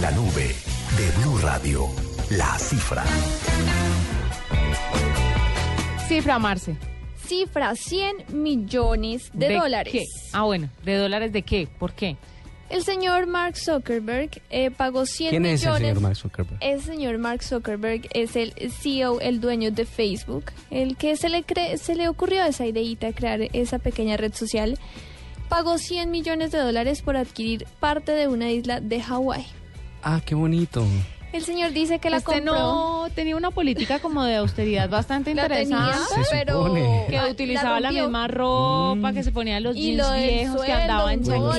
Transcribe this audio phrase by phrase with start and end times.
[0.00, 0.54] En la nube
[0.96, 1.86] de Blue Radio,
[2.30, 3.04] la cifra.
[6.08, 6.74] Cifra, Marce.
[7.26, 9.92] Cifra 100 millones de, dólares.
[9.92, 10.04] qué?
[10.32, 11.68] Ah, bueno, ¿de dólares de qué?
[11.78, 12.16] ¿Por qué?
[12.70, 15.80] El señor Mark Zuckerberg eh, pagó 100 ¿Quién es millones.
[15.82, 16.58] el señor Mark Zuckerberg?
[16.62, 21.44] El señor Mark Zuckerberg es el CEO, el dueño de Facebook, el que se le,
[21.46, 24.78] cre- se le ocurrió esa ideita crear esa pequeña red social.
[25.50, 29.46] Pagó 100 millones de dólares por adquirir parte de una isla de Hawái.
[30.02, 30.84] Ah, qué bonito.
[31.32, 32.54] El señor dice que la este compró.
[32.54, 36.24] no tenía una política como de austeridad bastante la tenía, interesante.
[36.24, 37.04] Se pero supone.
[37.08, 38.02] Que la- utilizaba la, rompió.
[38.02, 41.52] misma ropa, que se ponía los Y jeans lo viejos, que andaba en pues todo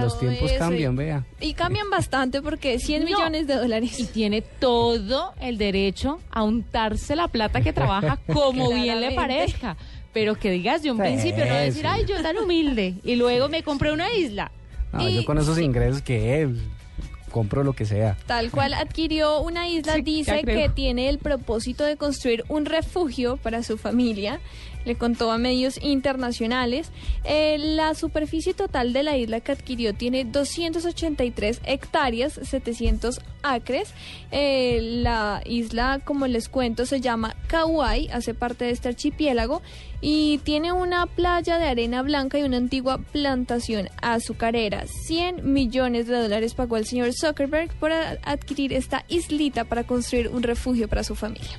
[0.00, 1.24] los tiempos eso, cambian, y- vea.
[1.40, 3.06] Y cambian bastante porque 100 No.
[3.10, 3.98] millones de dólares.
[3.98, 9.76] Y tiene todo el derecho a untarse la plata que trabaja como bien le parezca.
[10.12, 12.94] Pero que digas de un Sí, principio, no decir, ay, yo tan humilde.
[13.02, 14.52] Y luego me compré una isla.
[14.92, 16.48] No, Y- yo con esos ingresos que eh,
[17.28, 18.16] compro lo que sea.
[18.26, 23.36] Tal cual adquirió una isla, Sí, dice que tiene el propósito de construir un refugio
[23.36, 24.40] para su familia.
[24.84, 26.90] Le contó a medios internacionales.
[27.24, 33.92] Eh, la superficie total de la isla que adquirió tiene 283 hectáreas, 700 acres.
[34.30, 39.62] Eh, la isla, como les cuento, se llama Kauai, hace parte de este archipiélago
[40.00, 44.86] y tiene una playa de arena blanca y una antigua plantación azucarera.
[44.86, 50.42] 100 millones de dólares pagó el señor Zuckerberg por adquirir esta islita para construir un
[50.42, 51.58] refugio para su familia.